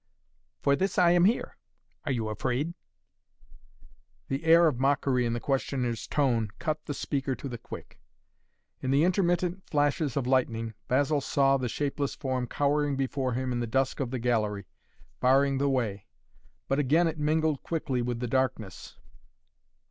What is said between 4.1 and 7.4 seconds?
The air of mockery in the questioner's tone cut the speaker